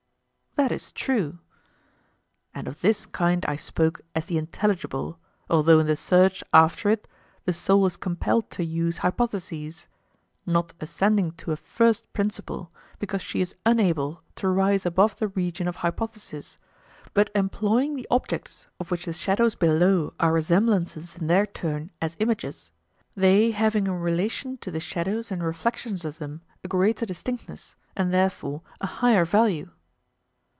[0.55, 1.39] That is true.
[2.53, 5.17] And of this kind I spoke as the intelligible,
[5.49, 7.07] although in the search after it
[7.45, 9.87] the soul is compelled to use hypotheses;
[10.45, 12.69] not ascending to a first principle,
[12.99, 16.57] because she is unable to rise above the region of hypothesis,
[17.13, 22.17] but employing the objects of which the shadows below are resemblances in their turn as
[22.19, 22.71] images,
[23.15, 28.13] they having in relation to the shadows and reflections of them a greater distinctness, and
[28.13, 29.69] therefore a higher value.